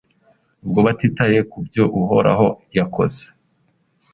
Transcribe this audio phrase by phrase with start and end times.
[0.63, 3.21] Ubwo batitaye ku byo Uhoraho yakoze